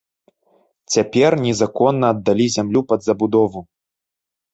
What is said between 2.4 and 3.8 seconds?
зямлю пад забудову.